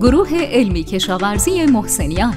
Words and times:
گروه 0.00 0.28
علمی 0.34 0.84
کشاورزی 0.84 1.66
محسنیان. 1.66 2.34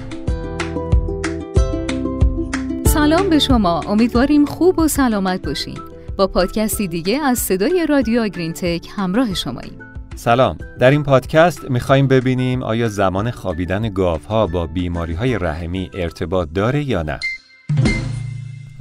سلام 2.86 3.30
به 3.30 3.40
شما. 3.40 3.80
امیدواریم 3.80 4.46
خوب 4.46 4.80
و 4.80 4.88
سلامت 4.88 5.46
باشین. 5.46 5.78
با 6.18 6.28
پادکستی 6.28 6.88
دیگه 6.88 7.20
از 7.24 7.40
صدای 7.40 7.86
رادیو 7.90 8.28
گرین 8.28 8.54
تک 8.54 8.88
همراه 8.96 9.34
شماییم. 9.34 9.80
سلام. 10.16 10.58
در 10.80 10.92
این 10.92 11.04
پادکست 11.04 11.72
می‌خوایم 11.72 12.08
ببینیم 12.08 12.64
آیا 12.64 12.90
زمان 12.90 13.32
خوابیدن 13.32 13.90
گاوها 13.90 14.48
با 14.48 14.68
بیماری 14.68 15.14
های 15.14 15.38
رحمی 15.38 15.90
ارتباط 15.94 16.50
داره 16.56 16.84
یا 16.84 17.04
نه. 17.04 17.20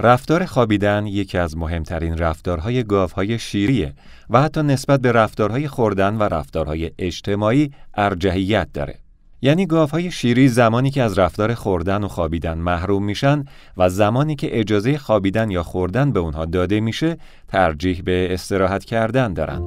رفتار 0.03 0.47
خوابیدن 0.47 1.07
یکی 1.07 1.39
از 1.39 1.57
مهمترین 1.57 2.19
رفتارهای 2.19 2.85
گاوهای 2.85 3.39
شیریه 3.39 3.95
و 4.31 4.43
حتی 4.43 4.63
نسبت 4.63 5.01
به 5.01 5.13
رفتارهای 5.13 5.69
خوردن 5.69 6.17
و 6.17 6.23
رفتارهای 6.23 6.91
اجتماعی 6.99 7.71
ارجحیت 7.95 8.69
داره. 8.75 8.95
یعنی 9.43 9.67
گاوهای 9.67 10.11
شیری 10.11 10.49
زمانی 10.49 10.91
که 10.91 11.03
از 11.03 11.19
رفتار 11.19 11.55
خوردن 11.55 12.05
و 12.05 12.09
خوابیدن 12.09 12.59
محروم 12.59 13.05
میشن 13.05 13.45
و 13.77 13.89
زمانی 13.89 14.37
که 14.37 14.61
اجازه 14.61 14.99
خوابیدن 14.99 15.51
یا 15.51 15.63
خوردن 15.63 16.13
به 16.13 16.21
اونها 16.21 16.45
داده 16.45 16.81
میشه 16.81 17.17
ترجیح 17.49 18.03
به 18.05 18.35
استراحت 18.35 18.85
کردن 18.85 19.33
دارن. 19.33 19.63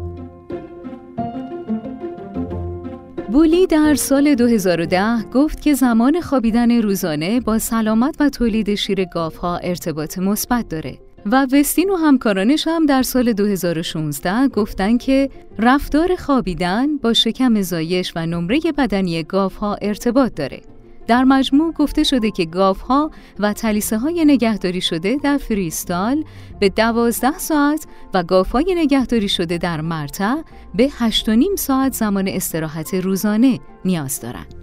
بولی 3.34 3.68
در 3.68 3.96
سال 3.96 4.36
2010 4.36 5.24
گفت 5.34 5.62
که 5.62 5.74
زمان 5.74 6.22
خوابیدن 6.22 6.82
روزانه 6.82 7.40
با 7.40 7.60
سلامت 7.60 8.16
و 8.20 8.30
تولید 8.30 8.76
شیر 8.76 9.06
گاوها 9.06 9.58
ارتباط 9.58 10.18
مثبت 10.18 10.70
داره 10.70 10.98
و 11.26 11.48
وستین 11.52 11.90
و 11.90 11.96
همکارانش 11.96 12.68
هم 12.68 12.86
در 12.86 13.02
سال 13.02 13.34
2016 13.34 14.48
گفتن 14.48 14.98
که 14.98 15.30
رفتار 15.60 16.16
خوابیدن 16.16 16.98
با 16.98 17.14
شکم 17.14 17.62
زایش 17.62 18.14
و 18.16 18.26
نمره 18.26 18.60
بدنی 18.78 19.24
گاوها 19.24 19.76
ارتباط 19.82 20.34
داره. 20.36 20.62
در 21.08 21.24
مجموع 21.24 21.74
گفته 21.74 22.04
شده 22.04 22.32
که 22.32 22.46
گاوها 22.46 23.12
و 23.40 23.54
تلیسه 23.54 23.98
های 23.98 24.26
نگهداری 24.26 24.82
شده 24.82 25.18
در 25.24 25.38
فریستال 25.38 26.24
به 26.60 26.70
دوازده 26.70 27.38
ساعت 27.38 27.88
و 28.14 28.24
گاوهای 28.24 28.76
نگهداری 28.78 29.30
شده 29.30 29.58
در 29.58 29.82
مرتع 29.82 30.36
به 30.76 30.90
هشت 30.98 31.30
و 31.30 31.36
نیم 31.36 31.56
ساعت 31.56 31.94
زمان 31.94 32.28
استراحت 32.28 32.94
روزانه 32.94 33.60
نیاز 33.86 34.20
دارند. 34.20 34.63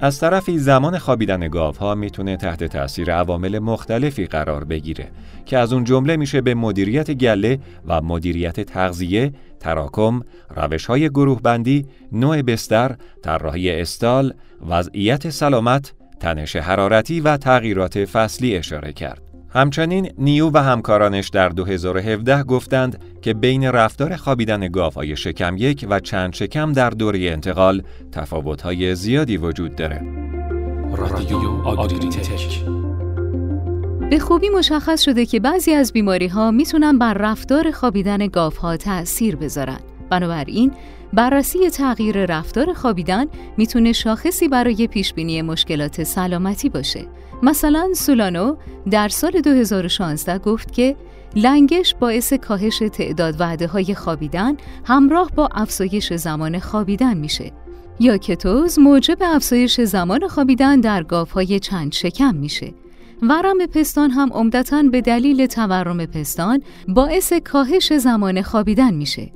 از 0.00 0.20
طرفی 0.20 0.58
زمان 0.58 0.98
خوابیدن 0.98 1.48
گاوها 1.48 1.94
می‌تونه 1.94 2.36
تحت 2.36 2.64
تاثیر 2.64 3.12
عوامل 3.12 3.58
مختلفی 3.58 4.26
قرار 4.26 4.64
بگیره 4.64 5.08
که 5.46 5.58
از 5.58 5.72
اون 5.72 5.84
جمله 5.84 6.16
میشه 6.16 6.40
به 6.40 6.54
مدیریت 6.54 7.10
گله 7.10 7.58
و 7.86 8.02
مدیریت 8.02 8.60
تغذیه، 8.60 9.32
تراکم، 9.60 10.20
روش 10.56 10.86
های 10.86 11.08
گروه 11.08 11.42
بندی، 11.42 11.86
نوع 12.12 12.42
بستر، 12.42 12.96
طراحی 13.22 13.70
استال، 13.70 14.34
وضعیت 14.68 15.30
سلامت، 15.30 15.92
تنش 16.20 16.56
حرارتی 16.56 17.20
و 17.20 17.36
تغییرات 17.36 18.04
فصلی 18.04 18.56
اشاره 18.56 18.92
کرد. 18.92 19.25
همچنین 19.48 20.12
نیو 20.18 20.50
و 20.54 20.62
همکارانش 20.62 21.28
در 21.28 21.48
2017 21.48 22.42
گفتند 22.42 23.04
که 23.22 23.34
بین 23.34 23.64
رفتار 23.64 24.16
خوابیدن 24.16 24.68
گاوهای 24.68 25.16
شکم 25.16 25.56
یک 25.56 25.86
و 25.90 26.00
چند 26.00 26.34
شکم 26.34 26.72
در 26.72 26.90
دوره 26.90 27.18
انتقال 27.18 27.82
تفاوت‌های 28.12 28.94
زیادی 28.94 29.36
وجود 29.36 29.76
داره. 29.76 30.02
به 34.10 34.18
خوبی 34.18 34.48
مشخص 34.48 35.02
شده 35.02 35.26
که 35.26 35.40
بعضی 35.40 35.72
از 35.72 35.92
بیماری 35.92 36.26
ها 36.26 36.50
می‌تونن 36.50 36.98
بر 36.98 37.14
رفتار 37.14 37.70
خوابیدن 37.70 38.26
گاف 38.26 38.56
ها 38.56 38.76
تأثیر 38.76 39.36
بذارن. 39.36 39.80
بنابراین 40.10 40.72
بررسی 41.12 41.70
تغییر 41.70 42.26
رفتار 42.26 42.72
خوابیدن 42.72 43.26
می‌تونه 43.56 43.92
شاخصی 43.92 44.48
برای 44.48 44.86
پیشبینی 44.86 45.42
مشکلات 45.42 46.02
سلامتی 46.02 46.68
باشه. 46.68 47.06
مثلا 47.42 47.88
سولانو 47.94 48.56
در 48.90 49.08
سال 49.08 49.40
2016 49.40 50.38
گفت 50.38 50.72
که 50.72 50.96
لنگش 51.34 51.94
باعث 52.00 52.32
کاهش 52.32 52.78
تعداد 52.92 53.40
وعده 53.40 53.66
های 53.66 53.94
خوابیدن 53.94 54.56
همراه 54.84 55.30
با 55.36 55.48
افزایش 55.52 56.12
زمان 56.12 56.58
خوابیدن 56.58 57.16
میشه. 57.16 57.52
یا 58.00 58.16
کتوز 58.16 58.78
موجب 58.78 59.18
افزایش 59.20 59.80
زمان 59.80 60.28
خوابیدن 60.28 60.80
در 60.80 61.04
های 61.34 61.60
چند 61.60 61.92
شکم 61.92 62.34
میشه. 62.34 62.74
ورم 63.22 63.66
پستان 63.66 64.10
هم 64.10 64.32
عمدتا 64.32 64.82
به 64.82 65.00
دلیل 65.00 65.46
تورم 65.46 66.06
پستان 66.06 66.62
باعث 66.88 67.32
کاهش 67.32 67.92
زمان 67.92 68.42
خوابیدن 68.42 68.94
میشه. 68.94 69.30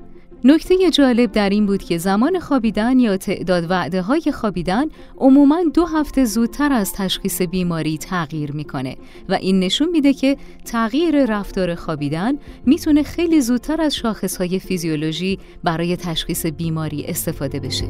نکته 0.45 0.91
جالب 0.91 1.33
در 1.33 1.51
این 1.51 1.67
بود 1.67 1.83
که 1.83 1.99
زمان 1.99 2.39
خوابیدن 2.39 2.99
یا 2.99 3.17
تعداد 3.17 3.71
وعده 3.71 4.03
های 4.03 4.23
خوابیدن 4.35 4.85
عموما 5.19 5.65
دو 5.75 5.87
هفته 5.87 6.25
زودتر 6.25 6.73
از 6.73 6.93
تشخیص 6.93 7.43
بیماری 7.43 7.99
تغییر 7.99 8.53
می‌کنه 8.53 8.97
و 9.29 9.35
این 9.35 9.61
نشون 9.61 9.89
میده 9.89 10.13
که 10.13 10.37
تغییر 10.65 11.27
رفتار 11.27 11.75
خوابیدن 11.75 12.33
می‌تونه 12.67 13.03
خیلی 13.03 13.41
زودتر 13.41 13.81
از 13.81 13.95
شاخص 13.95 14.37
های 14.37 14.59
فیزیولوژی 14.59 15.39
برای 15.65 15.97
تشخیص 15.97 16.47
بیماری 16.47 17.05
استفاده 17.05 17.61
بشه. 17.61 17.89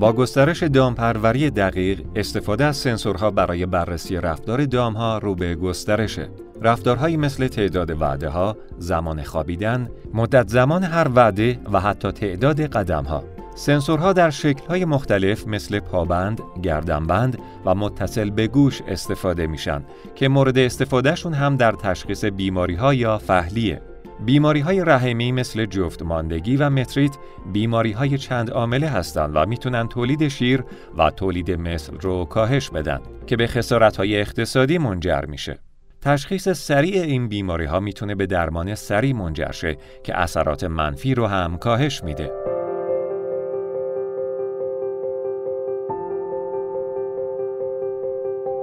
با 0.00 0.12
گسترش 0.12 0.62
دامپروری 0.62 1.50
دقیق 1.50 2.02
استفاده 2.16 2.64
از 2.64 2.76
سنسورها 2.76 3.30
برای 3.30 3.66
بررسی 3.66 4.16
رفتار 4.16 4.64
دامها 4.64 5.18
رو 5.18 5.34
به 5.34 5.54
گسترشه. 5.54 6.28
رفتارهایی 6.62 7.16
مثل 7.16 7.48
تعداد 7.48 8.02
وعده 8.02 8.28
ها، 8.28 8.56
زمان 8.78 9.22
خوابیدن، 9.22 9.88
مدت 10.14 10.48
زمان 10.48 10.84
هر 10.84 11.08
وعده 11.14 11.58
و 11.72 11.80
حتی 11.80 12.12
تعداد 12.12 12.60
قدم 12.60 13.04
ها. 13.04 13.24
سنسورها 13.54 14.12
در 14.12 14.30
شکل‌های 14.30 14.84
مختلف 14.84 15.46
مثل 15.46 15.80
پابند، 15.80 16.40
گردنبند 16.62 17.38
و 17.64 17.74
متصل 17.74 18.30
به 18.30 18.46
گوش 18.46 18.82
استفاده 18.88 19.46
میشن 19.46 19.84
که 20.14 20.28
مورد 20.28 20.58
استفادهشون 20.58 21.34
هم 21.34 21.56
در 21.56 21.72
تشخیص 21.72 22.24
بیماری‌ها 22.24 22.94
یا 22.94 23.18
فهلیه. 23.18 23.82
بیماری 24.24 24.60
های 24.60 24.80
رحمی 24.80 25.32
مثل 25.32 25.66
جفت 25.66 26.02
ماندگی 26.02 26.56
و 26.56 26.70
متریت 26.70 27.16
بیماری 27.52 27.92
های 27.92 28.18
چند 28.18 28.50
عامله 28.50 28.88
هستند 28.88 29.30
و 29.36 29.46
می‌تونن 29.46 29.88
تولید 29.88 30.28
شیر 30.28 30.64
و 30.98 31.10
تولید 31.10 31.50
مثل 31.50 31.92
رو 32.00 32.24
کاهش 32.24 32.70
بدن 32.70 33.00
که 33.26 33.36
به 33.36 33.46
خسارت 33.46 33.96
های 33.96 34.20
اقتصادی 34.20 34.78
منجر 34.78 35.24
میشه. 35.28 35.58
تشخیص 36.04 36.48
سریع 36.48 37.02
این 37.02 37.28
بیماری 37.28 37.64
ها 37.64 37.80
می‌تونه 37.80 38.14
به 38.14 38.26
درمان 38.26 38.74
سریع 38.74 39.14
منجر 39.14 39.52
شه 39.52 39.76
که 40.02 40.18
اثرات 40.18 40.64
منفی 40.64 41.14
رو 41.14 41.26
هم 41.26 41.58
کاهش 41.58 42.04
میده. 42.04 42.43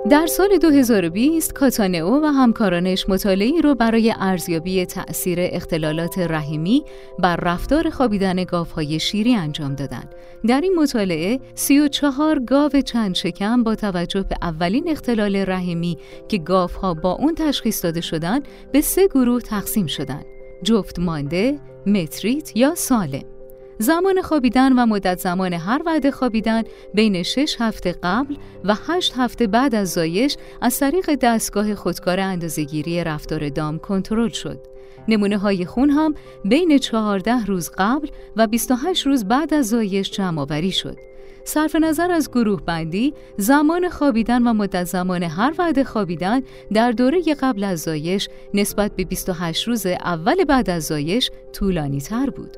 در 0.10 0.28
سال 0.28 0.58
2020 0.58 1.54
کاتانئو 1.54 2.22
و 2.24 2.26
همکارانش 2.26 3.10
مطالعی 3.10 3.62
رو 3.62 3.76
برای 3.76 4.14
ارزیابی 4.20 4.86
تأثیر 4.86 5.40
اختلالات 5.42 6.20
رحمی 6.20 6.84
بر 7.20 7.36
رفتار 7.36 7.90
خوابیدن 7.90 8.44
گاوهای 8.44 9.00
شیری 9.00 9.36
انجام 9.36 9.76
دادند. 9.76 10.16
در 10.48 10.62
این 10.62 10.76
مطالعه 10.78 11.40
34 11.56 12.40
گاو 12.40 12.70
چند 12.70 13.16
شکم 13.16 13.64
با 13.64 13.76
توجه 13.76 14.24
به 14.24 14.36
اولین 14.42 14.90
اختلال 14.90 15.36
رحمی 15.36 15.98
که 16.28 16.38
گاوها 16.38 16.94
با 16.94 17.12
اون 17.12 17.36
تشخیص 17.36 17.84
داده 17.84 18.02
شدند 18.02 18.48
به 18.72 18.82
سه 18.82 19.08
گروه 19.08 19.42
تقسیم 19.42 19.88
شدند. 19.88 20.26
جفت 20.64 21.00
مانده، 21.00 21.60
متریت 21.86 22.58
یا 22.58 22.76
سالم. 22.76 23.41
زمان 23.82 24.22
خوابیدن 24.22 24.74
و 24.74 24.86
مدت 24.86 25.20
زمان 25.20 25.54
هر 25.54 25.82
وعده 25.86 26.12
خوابیدن 26.12 26.64
بین 26.94 27.24
6 27.24 27.56
هفته 27.60 27.96
قبل 28.04 28.36
و 28.64 28.76
8 28.88 29.14
هفته 29.18 29.48
بعد 29.48 29.76
از 29.76 29.92
زایش 29.92 30.38
از 30.62 30.80
طریق 30.80 31.16
دستگاه 31.16 31.76
خودکار 31.76 32.20
اندازهگیری 32.20 33.04
رفتار 33.04 33.50
دام 33.50 33.80
کنترل 33.80 34.30
شد. 34.30 34.60
نمونه 35.08 35.38
های 35.38 35.66
خون 35.66 35.90
هم 35.90 36.14
بین 36.46 36.78
14 36.78 37.46
روز 37.46 37.72
قبل 37.78 38.08
و 38.36 38.48
28 38.48 39.06
روز 39.08 39.26
بعد 39.26 39.54
از 39.54 39.68
زایش 39.68 40.12
جمع 40.12 40.42
آوری 40.42 40.72
شد. 40.72 40.98
صرف 41.44 41.76
نظر 41.76 42.12
از 42.12 42.32
گروه 42.32 42.62
بندی، 42.62 43.14
زمان 43.38 43.90
خوابیدن 43.90 44.48
و 44.48 44.54
مدت 44.54 44.84
زمان 44.84 45.24
هر 45.24 45.54
وعده 45.58 45.84
خوابیدن 45.84 46.42
در 46.74 46.92
دوره 46.92 47.22
قبل 47.42 47.64
از 47.64 47.80
زایش 47.80 48.30
نسبت 48.54 48.96
به 48.96 49.04
28 49.04 49.68
روز 49.68 49.86
اول 49.86 50.44
بعد 50.44 50.70
از 50.70 50.84
زایش 50.84 51.32
طولانی 51.54 52.02
تر 52.02 52.30
بود. 52.30 52.58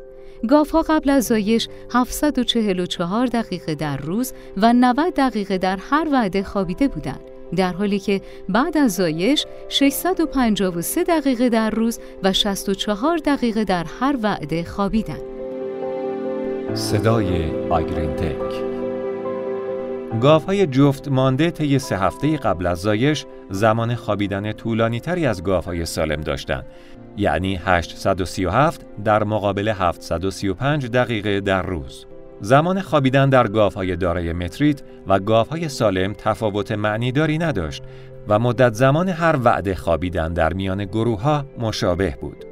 ها 0.51 0.81
قبل 0.81 1.09
از 1.09 1.23
زایش 1.23 1.67
744 1.93 3.25
دقیقه 3.25 3.75
در 3.75 3.97
روز 3.97 4.33
و 4.57 4.73
90 4.73 5.13
دقیقه 5.13 5.57
در 5.57 5.77
هر 5.89 6.07
وعده 6.11 6.43
خوابیده 6.43 6.87
بودند. 6.87 7.21
در 7.55 7.73
حالی 7.73 7.99
که 7.99 8.21
بعد 8.49 8.77
از 8.77 8.95
زایش 8.95 9.45
653 9.69 11.03
دقیقه 11.03 11.49
در 11.49 11.69
روز 11.69 11.99
و 12.23 12.33
64 12.33 13.17
دقیقه 13.17 13.63
در 13.63 13.85
هر 13.99 14.17
وعده 14.23 14.63
خوابیدند. 14.63 15.21
صدای 16.73 17.51
آگرین 17.69 18.15
تک 20.21 20.23
های 20.23 20.67
جفت 20.67 21.07
مانده 21.07 21.51
طی 21.51 21.79
سه 21.79 21.97
هفته 21.97 22.37
قبل 22.37 22.65
از 22.65 22.81
زایش 22.81 23.25
زمان 23.49 23.95
خوابیدن 23.95 24.51
طولانی 24.51 24.99
تری 24.99 25.25
از 25.25 25.41
های 25.65 25.85
سالم 25.85 26.21
داشتند 26.21 26.65
یعنی 27.17 27.55
837 27.55 28.85
در 29.03 29.23
مقابل 29.23 29.67
735 29.67 30.87
دقیقه 30.87 31.39
در 31.39 31.61
روز. 31.61 32.05
زمان 32.41 32.81
خوابیدن 32.81 33.29
در 33.29 33.47
های 33.75 33.95
دارای 33.95 34.33
متریت 34.33 34.81
و 35.07 35.43
های 35.43 35.69
سالم 35.69 36.13
تفاوت 36.13 36.71
معنیداری 36.71 37.37
نداشت 37.37 37.83
و 38.27 38.39
مدت 38.39 38.73
زمان 38.73 39.09
هر 39.09 39.35
وعده 39.43 39.75
خوابیدن 39.75 40.33
در 40.33 40.53
میان 40.53 40.85
گروه 40.85 41.21
ها 41.21 41.45
مشابه 41.59 42.17
بود. 42.21 42.45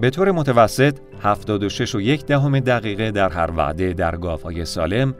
به 0.00 0.10
طور 0.10 0.30
متوسط 0.30 0.96
76 1.22 1.94
و 1.94 2.00
یک 2.00 2.26
دهم 2.26 2.60
دقیقه 2.60 3.10
در 3.10 3.28
هر 3.28 3.50
وعده 3.56 3.92
در 3.92 4.14
های 4.44 4.64
سالم 4.64 5.14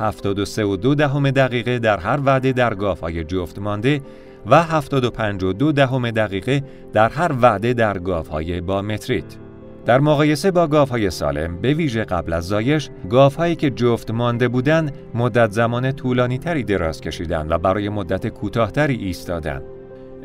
73 0.00 0.64
و 0.64 0.76
دو 0.76 0.94
دهم 0.94 1.30
دقیقه 1.30 1.78
در 1.78 1.98
هر 1.98 2.20
وعده 2.24 2.52
در 2.52 2.74
های 3.02 3.24
جفت 3.24 3.58
مانده 3.58 4.00
و 4.46 4.62
75 4.62 5.44
و 5.44 5.52
دو 5.52 5.72
دهم 5.72 6.10
دقیقه 6.10 6.62
در 6.92 7.08
هر 7.08 7.32
وعده 7.42 7.72
در 7.72 7.98
های 8.30 8.60
با 8.60 8.82
متریت. 8.82 9.24
در 9.86 10.00
مقایسه 10.00 10.50
با 10.50 10.86
های 10.86 11.10
سالم 11.10 11.60
به 11.60 11.74
ویژه 11.74 12.04
قبل 12.04 12.32
از 12.32 12.48
زایش 12.48 12.90
هایی 13.38 13.56
که 13.56 13.70
جفت 13.70 14.10
مانده 14.10 14.48
بودند 14.48 14.94
مدت 15.14 15.50
زمان 15.50 15.92
طولانی 15.92 16.38
تری 16.38 16.64
دراز 16.64 17.00
کشیدند 17.00 17.50
و 17.50 17.58
برای 17.58 17.88
مدت 17.88 18.26
کوتاهتری 18.26 18.94
ایستادند. 18.94 19.62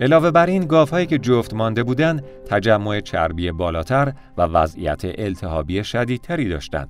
علاوه 0.01 0.31
بر 0.31 0.45
این 0.45 0.67
هایی 0.91 1.05
که 1.05 1.17
جفت 1.17 1.53
مانده 1.53 1.83
بودند 1.83 2.23
تجمع 2.49 2.99
چربی 2.99 3.51
بالاتر 3.51 4.13
و 4.37 4.41
وضعیت 4.41 5.01
التهابی 5.05 5.83
شدیدتری 5.83 6.49
داشتند 6.49 6.89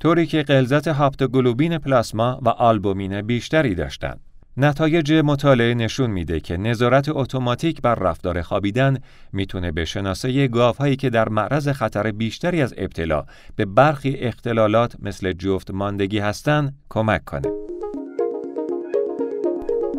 طوری 0.00 0.26
که 0.26 0.42
غلظت 0.42 0.88
هاپتوگلوبین 0.88 1.78
پلاسما 1.78 2.40
و 2.42 2.48
آلبومین 2.48 3.22
بیشتری 3.22 3.74
داشتند. 3.74 4.20
نتایج 4.56 5.12
مطالعه 5.12 5.74
نشون 5.74 6.10
میده 6.10 6.40
که 6.40 6.56
نظارت 6.56 7.08
اتوماتیک 7.08 7.82
بر 7.82 7.94
رفتار 7.94 8.42
خوابیدن 8.42 8.98
می‌تونه 9.32 9.70
به 9.70 9.84
شناسایی 9.84 10.48
گاوهایی 10.48 10.96
که 10.96 11.10
در 11.10 11.28
معرض 11.28 11.68
خطر 11.68 12.10
بیشتری 12.10 12.62
از 12.62 12.74
ابتلا 12.76 13.24
به 13.56 13.64
برخی 13.64 14.16
اختلالات 14.16 14.96
مثل 15.02 15.32
جفت 15.32 15.70
ماندگی 15.70 16.18
هستند 16.18 16.74
کمک 16.88 17.24
کنه. 17.24 17.59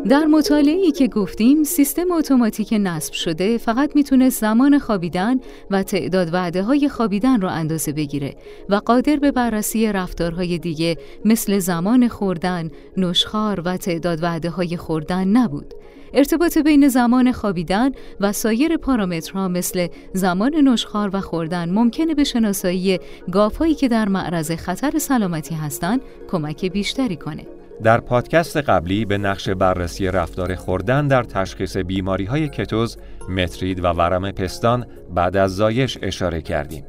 در 0.08 0.24
مطالعه‌ای 0.24 0.90
که 0.90 1.08
گفتیم 1.08 1.64
سیستم 1.64 2.12
اتوماتیک 2.12 2.74
نصب 2.80 3.12
شده 3.12 3.58
فقط 3.58 3.96
می‌تونه 3.96 4.28
زمان 4.28 4.78
خوابیدن 4.78 5.40
و 5.70 5.82
تعداد 5.82 6.34
وعده 6.34 6.62
های 6.62 6.88
خوابیدن 6.88 7.40
رو 7.40 7.48
اندازه 7.48 7.92
بگیره 7.92 8.34
و 8.68 8.74
قادر 8.74 9.16
به 9.16 9.30
بررسی 9.30 9.92
رفتارهای 9.92 10.58
دیگه 10.58 10.96
مثل 11.24 11.58
زمان 11.58 12.08
خوردن، 12.08 12.70
نشخار 12.96 13.60
و 13.60 13.76
تعداد 13.76 14.22
وعده 14.22 14.50
های 14.50 14.76
خوردن 14.76 15.28
نبود. 15.28 15.74
ارتباط 16.14 16.58
بین 16.58 16.88
زمان 16.88 17.32
خوابیدن 17.32 17.90
و 18.20 18.32
سایر 18.32 18.76
پارامترها 18.76 19.48
مثل 19.48 19.88
زمان 20.12 20.54
نشخار 20.54 21.10
و 21.12 21.20
خوردن 21.20 21.70
ممکنه 21.70 22.14
به 22.14 22.24
شناسایی 22.24 22.98
گاوهایی 23.32 23.74
که 23.74 23.88
در 23.88 24.08
معرض 24.08 24.50
خطر 24.50 24.98
سلامتی 24.98 25.54
هستند 25.54 26.00
کمک 26.30 26.64
بیشتری 26.64 27.16
کنه. 27.16 27.46
در 27.82 28.00
پادکست 28.00 28.56
قبلی 28.56 29.04
به 29.04 29.18
نقش 29.18 29.48
بررسی 29.48 30.06
رفتار 30.06 30.54
خوردن 30.54 31.08
در 31.08 31.22
تشخیص 31.22 31.76
بیماری 31.76 32.24
های 32.24 32.48
کتوز، 32.48 32.96
مترید 33.28 33.84
و 33.84 33.88
ورم 33.88 34.30
پستان 34.30 34.86
بعد 35.14 35.36
از 35.36 35.56
زایش 35.56 35.98
اشاره 36.02 36.42
کردیم. 36.42 36.84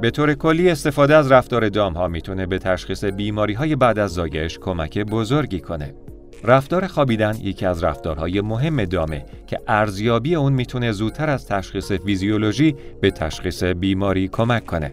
به 0.00 0.10
طور 0.10 0.34
کلی 0.34 0.70
استفاده 0.70 1.16
از 1.16 1.32
رفتار 1.32 1.68
دام 1.68 1.92
ها 1.92 2.08
می‌تونه 2.08 2.46
به 2.46 2.58
تشخیص 2.58 3.04
بیماری 3.04 3.54
های 3.54 3.76
بعد 3.76 3.98
از 3.98 4.10
زایش 4.10 4.58
کمک 4.58 4.98
بزرگی 4.98 5.60
کنه. 5.60 5.94
رفتار 6.44 6.86
خوابیدن 6.86 7.36
یکی 7.40 7.66
از 7.66 7.84
رفتارهای 7.84 8.40
مهم 8.40 8.84
دامه 8.84 9.24
که 9.46 9.58
ارزیابی 9.68 10.34
اون 10.34 10.52
می‌تونه 10.52 10.92
زودتر 10.92 11.30
از 11.30 11.46
تشخیص 11.46 11.92
فیزیولوژی 11.92 12.76
به 13.00 13.10
تشخیص 13.10 13.62
بیماری 13.62 14.28
کمک 14.28 14.66
کنه. 14.66 14.92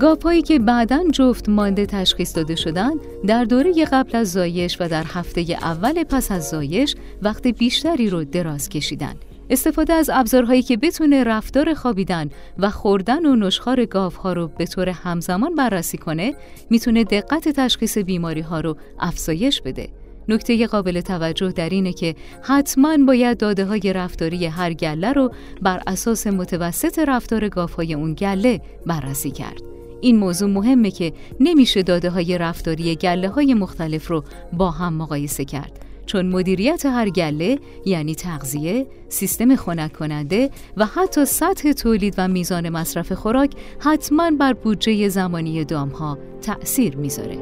گاپایی 0.00 0.42
که 0.42 0.58
بعدا 0.58 1.04
جفت 1.12 1.48
مانده 1.48 1.86
تشخیص 1.86 2.36
داده 2.36 2.56
شدن 2.56 2.90
در 3.26 3.44
دوره 3.44 3.84
قبل 3.84 4.16
از 4.16 4.32
زایش 4.32 4.76
و 4.80 4.88
در 4.88 5.04
هفته 5.04 5.40
اول 5.40 6.04
پس 6.04 6.32
از 6.32 6.48
زایش 6.48 6.94
وقت 7.22 7.46
بیشتری 7.46 8.10
رو 8.10 8.24
دراز 8.24 8.68
کشیدن. 8.68 9.14
استفاده 9.50 9.92
از 9.92 10.10
ابزارهایی 10.12 10.62
که 10.62 10.76
بتونه 10.76 11.24
رفتار 11.24 11.74
خوابیدن 11.74 12.30
و 12.58 12.70
خوردن 12.70 13.26
و 13.26 13.36
نشخار 13.36 13.84
گاوها 13.84 14.32
رو 14.32 14.48
به 14.58 14.66
طور 14.66 14.88
همزمان 14.88 15.54
بررسی 15.54 15.98
کنه 15.98 16.34
می‌تونه 16.70 17.04
دقت 17.04 17.48
تشخیص 17.48 17.98
بیماری 17.98 18.40
ها 18.40 18.60
رو 18.60 18.76
افزایش 18.98 19.62
بده. 19.62 19.88
نکته 20.28 20.66
قابل 20.66 21.00
توجه 21.00 21.52
در 21.52 21.68
اینه 21.68 21.92
که 21.92 22.14
حتما 22.42 22.96
باید 23.06 23.38
داده 23.38 23.64
های 23.64 23.92
رفتاری 23.92 24.46
هر 24.46 24.72
گله 24.72 25.12
رو 25.12 25.32
بر 25.62 25.82
اساس 25.86 26.26
متوسط 26.26 26.98
رفتار 26.98 27.48
گاوهای 27.48 27.94
اون 27.94 28.14
گله 28.14 28.60
بررسی 28.86 29.30
کرد. 29.30 29.75
این 30.00 30.16
موضوع 30.16 30.50
مهمه 30.50 30.90
که 30.90 31.12
نمیشه 31.40 31.82
داده 31.82 32.10
های 32.10 32.38
رفتاری 32.38 32.96
گله 32.96 33.28
های 33.28 33.54
مختلف 33.54 34.08
رو 34.08 34.24
با 34.52 34.70
هم 34.70 34.94
مقایسه 34.94 35.44
کرد 35.44 35.86
چون 36.06 36.26
مدیریت 36.26 36.86
هر 36.86 37.08
گله 37.08 37.58
یعنی 37.86 38.14
تغذیه، 38.14 38.86
سیستم 39.08 39.56
خنک 39.56 39.92
کننده 39.92 40.50
و 40.76 40.86
حتی 40.86 41.24
سطح 41.24 41.72
تولید 41.72 42.14
و 42.18 42.28
میزان 42.28 42.68
مصرف 42.68 43.12
خوراک 43.12 43.50
حتما 43.80 44.30
بر 44.30 44.52
بودجه 44.52 45.08
زمانی 45.08 45.64
دام 45.64 45.88
ها 45.88 46.18
تأثیر 46.42 46.96
می‌ذاره. 46.96 47.36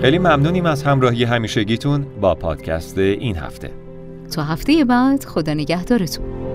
خیلی 0.00 0.18
ممنونیم 0.18 0.66
از 0.66 0.82
همراهی 0.82 1.24
همیشگیتون 1.24 2.06
با 2.20 2.34
پادکست 2.34 2.98
این 2.98 3.36
هفته. 3.36 3.70
تا 4.30 4.42
هفته 4.42 4.84
بعد 4.84 5.24
خدا 5.24 5.54
نگهدارتون. 5.54 6.51